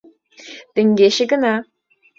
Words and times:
Теҥгече 0.73 1.23
гына... 1.31 1.53